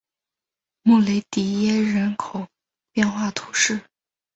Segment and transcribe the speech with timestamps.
[0.81, 2.47] 穆雷迪耶人口
[2.91, 3.79] 变化图示